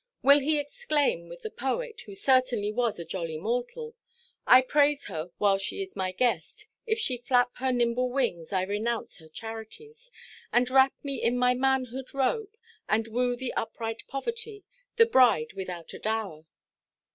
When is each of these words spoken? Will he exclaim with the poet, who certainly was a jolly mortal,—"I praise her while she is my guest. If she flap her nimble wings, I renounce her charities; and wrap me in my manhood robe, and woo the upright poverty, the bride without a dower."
Will 0.23 0.39
he 0.39 0.57
exclaim 0.57 1.29
with 1.29 1.43
the 1.43 1.51
poet, 1.51 2.01
who 2.07 2.15
certainly 2.15 2.71
was 2.71 2.97
a 2.97 3.05
jolly 3.05 3.37
mortal,—"I 3.37 4.61
praise 4.61 5.05
her 5.05 5.29
while 5.37 5.59
she 5.59 5.83
is 5.83 5.95
my 5.95 6.11
guest. 6.11 6.65
If 6.87 6.97
she 6.97 7.17
flap 7.17 7.51
her 7.57 7.71
nimble 7.71 8.09
wings, 8.09 8.51
I 8.51 8.63
renounce 8.63 9.19
her 9.19 9.27
charities; 9.27 10.09
and 10.51 10.67
wrap 10.71 10.93
me 11.03 11.21
in 11.21 11.37
my 11.37 11.53
manhood 11.53 12.15
robe, 12.15 12.49
and 12.89 13.07
woo 13.09 13.35
the 13.35 13.53
upright 13.53 14.07
poverty, 14.07 14.63
the 14.95 15.05
bride 15.05 15.53
without 15.53 15.93
a 15.93 15.99
dower." 15.99 16.45